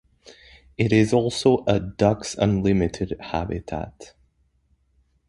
It 0.79 0.91
is 0.91 1.13
also 1.13 1.63
a 1.67 1.79
Ducks 1.79 2.33
Unlimited 2.33 3.15
habitat. 3.19 4.15